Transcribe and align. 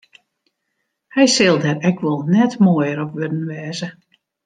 Hy 1.13 1.25
sil 1.35 1.57
der 1.63 1.77
ek 1.89 1.97
wol 2.03 2.21
net 2.33 2.53
moaier 2.63 2.99
op 3.03 3.11
wurden 3.15 3.43
wêze. 3.49 3.89